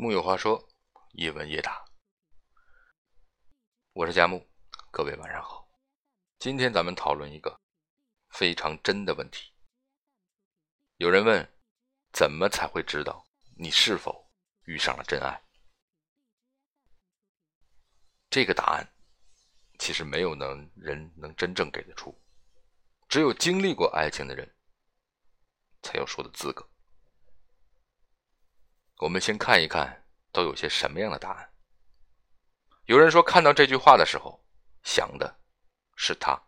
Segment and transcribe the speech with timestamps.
[0.00, 0.66] 木有话说，
[1.12, 1.84] 叶问叶答，
[3.92, 4.48] 我是佳木，
[4.90, 5.70] 各位晚上好。
[6.38, 7.60] 今天咱们讨论一个
[8.30, 9.52] 非常真的问题。
[10.96, 11.46] 有人问，
[12.14, 13.22] 怎么才会知道
[13.58, 14.26] 你是否
[14.64, 15.38] 遇上了真爱？
[18.30, 18.94] 这个答案
[19.78, 22.18] 其实没有能人能真正给得出，
[23.06, 24.50] 只有经历过爱情的人
[25.82, 26.66] 才有说的资格。
[29.00, 31.50] 我们先看一看都有些什么样的答案。
[32.84, 34.44] 有人说，看到这句话的时候
[34.82, 35.40] 想的
[35.96, 36.38] 是他；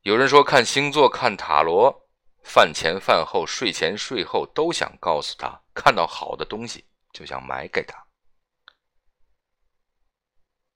[0.00, 2.08] 有人说，看星座、看塔罗，
[2.42, 7.96] 饭前饭后、睡前睡后都想告诉他，看到好的东西就想买给他；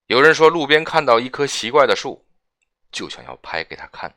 [0.06, 2.24] 有人说，路边看到一棵奇怪的树，
[2.92, 4.16] 就想要拍给他看。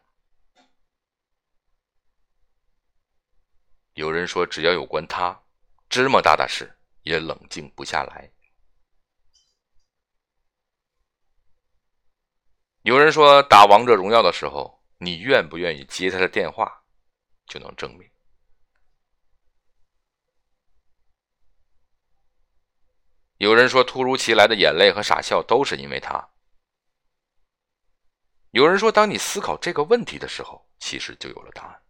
[4.00, 5.38] 有人说，只要有关他，
[5.90, 8.32] 芝麻大的事也冷静不下来。
[12.84, 16.82] 有人说，打王者荣耀的时候，你愿不愿意接他的电话，
[17.46, 18.10] 就能证明。
[23.36, 26.26] 有人说，突如其来的眼泪和傻笑都是因为他。
[28.52, 31.84] 有人说，当你思考这个问题的时候，其实就有了答案。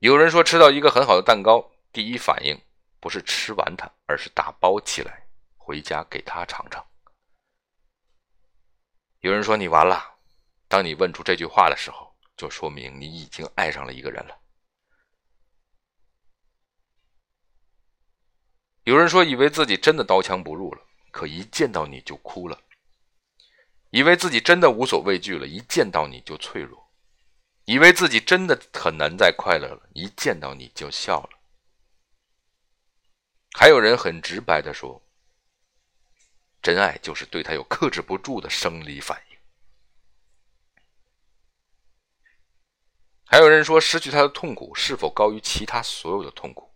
[0.00, 2.58] 有人说，吃到一个很好的蛋糕，第一反应
[3.00, 6.82] 不是吃完它，而是打包起来回家给他尝尝。
[9.20, 10.02] 有人说你完了，
[10.68, 14.34] 当你问出这句话的时候，就说明你已经爱上了一个人了。
[18.84, 22.56] 有人说，以为自己真的刀枪不入了，可一见到你就哭了；
[23.90, 26.89] 以为自己真的无所畏惧了，一见到你就脆弱。
[27.64, 31.38] 以为自己真的很难再快乐了，一见到你就笑了。
[33.52, 35.00] 还有人很直白的说
[36.62, 39.36] ：“真爱就是对他有克制不住的生理反应。”
[43.24, 46.68] 还有人说：“失去他的痛苦是否高于其他所有的痛苦？”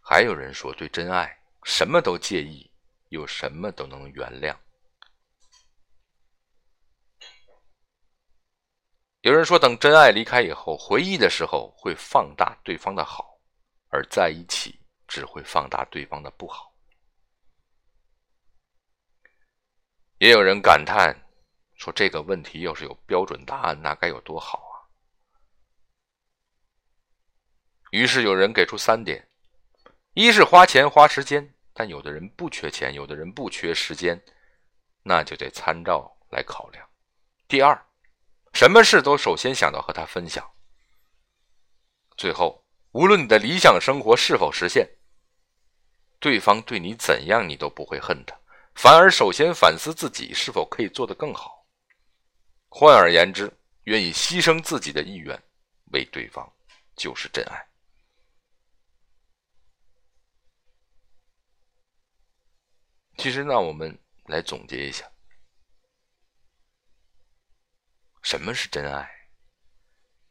[0.00, 2.68] 还有人说：“对真爱什么都介意，
[3.10, 4.56] 又什么都能原谅。”
[9.28, 13.38] 有人说，等真爱离开以后，回忆的时候会放大对方的好，
[13.88, 16.72] 而在一起只会放大对方的不好。
[20.16, 21.14] 也有人感叹
[21.76, 24.88] 说，这个问题要是有标准答案，那该有多好啊！
[27.90, 29.28] 于是有人给出三点：
[30.14, 34.18] 一是花钱花时间，但有的人不缺钱，有的人不缺时间，
[35.02, 36.88] 那就得参照来考量。
[37.46, 37.87] 第二。
[38.58, 40.44] 什么事都首先想到和他分享。
[42.16, 44.84] 最后，无论你的理想生活是否实现，
[46.18, 48.36] 对方对你怎样，你都不会恨他，
[48.74, 51.64] 反而首先反思自己是否可以做得更好。
[52.68, 53.48] 换而言之，
[53.84, 55.40] 愿意牺牲自己的意愿
[55.92, 56.52] 为对方，
[56.96, 57.64] 就是真爱。
[63.18, 65.08] 其实，那我们来总结一下。
[68.30, 69.08] 什么是真爱？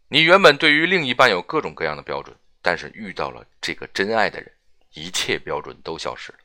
[0.07, 4.53] 你原本对于另一半有各种各样的标准，但是遇到了这个真爱的人，
[4.93, 6.37] 一切标准都消失了。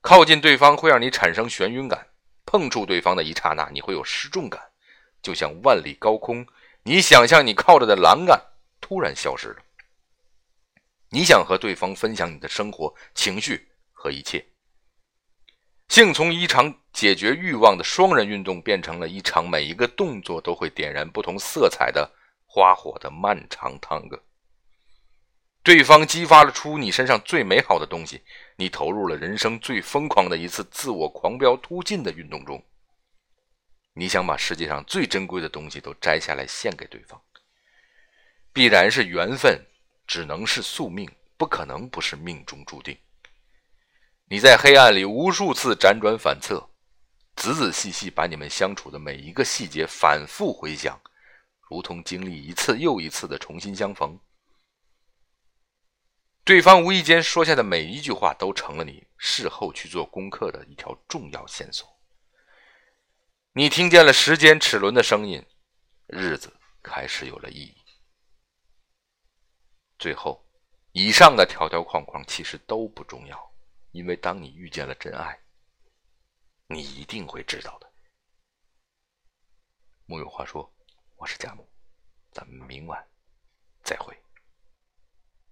[0.00, 2.08] 靠近对方会让你产生眩晕感，
[2.46, 4.62] 碰触对方的一刹那，你会有失重感，
[5.20, 6.46] 就像万里高空，
[6.84, 8.42] 你想象你靠着的栏杆
[8.80, 9.62] 突然消失了。
[11.10, 14.42] 你想和对方分享你的生活、情绪和一切。
[15.92, 22.10] 竟从一场解决欲望的双人运动，变成了一场每一个动作都会点燃不同色彩的
[22.46, 24.18] 花火的漫长探戈。
[25.62, 28.22] 对方激发了出你身上最美好的东西，
[28.56, 32.64] 你投入了人生最疯狂的一次自我狂飙突进的运动中。
[33.92, 37.20] 你想把世界上最珍贵的东西都摘下来献给对方，
[38.50, 39.62] 必然是缘分，
[40.06, 41.06] 只能是宿命，
[41.36, 42.96] 不可能不是命中注定。
[44.32, 46.70] 你在黑暗里无数次辗转反侧，
[47.36, 50.98] 仔仔细细把你们相处的每一个细节反复回想，
[51.68, 54.18] 如同经历一次又一次的重新相逢。
[56.44, 61.86] 对方无意间说下的每一句话，都成了你事后去做功课的一条重要线索。
[63.52, 65.44] 你听见了时间齿轮的声音，
[66.06, 66.50] 日子
[66.82, 67.76] 开始有了意义。
[69.98, 70.42] 最后，
[70.92, 73.51] 以上的条条框框其实都不重要。
[73.92, 75.38] 因为当你遇见了真爱，
[76.66, 77.92] 你一定会知道的。
[80.06, 80.74] 木有话说，
[81.16, 81.70] 我是贾木。
[82.30, 83.06] 咱们明晚
[83.82, 84.16] 再会。